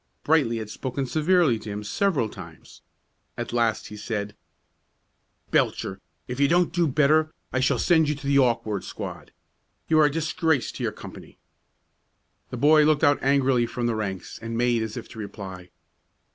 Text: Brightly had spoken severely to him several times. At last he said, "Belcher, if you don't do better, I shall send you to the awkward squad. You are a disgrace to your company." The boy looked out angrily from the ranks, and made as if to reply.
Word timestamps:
Brightly 0.23 0.57
had 0.57 0.71
spoken 0.71 1.05
severely 1.05 1.59
to 1.59 1.69
him 1.69 1.83
several 1.83 2.27
times. 2.27 2.81
At 3.37 3.53
last 3.53 3.89
he 3.89 3.95
said, 3.97 4.35
"Belcher, 5.51 6.01
if 6.27 6.39
you 6.39 6.47
don't 6.47 6.73
do 6.73 6.87
better, 6.87 7.31
I 7.53 7.59
shall 7.59 7.77
send 7.77 8.09
you 8.09 8.15
to 8.15 8.25
the 8.25 8.39
awkward 8.39 8.83
squad. 8.83 9.31
You 9.87 9.99
are 9.99 10.05
a 10.05 10.09
disgrace 10.11 10.71
to 10.71 10.81
your 10.81 10.91
company." 10.91 11.37
The 12.49 12.57
boy 12.57 12.83
looked 12.83 13.03
out 13.03 13.21
angrily 13.21 13.67
from 13.67 13.85
the 13.85 13.93
ranks, 13.93 14.39
and 14.41 14.57
made 14.57 14.81
as 14.81 14.97
if 14.97 15.07
to 15.09 15.19
reply. 15.19 15.69